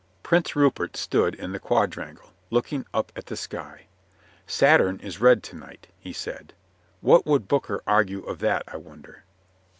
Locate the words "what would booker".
7.01-7.83